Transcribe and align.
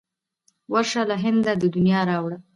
ورشه 0.71 1.01
له 1.09 1.15
هنده 1.23 1.53
د 1.61 1.63
نیا 1.85 2.01
را 2.09 2.17
وړه. 2.23 2.37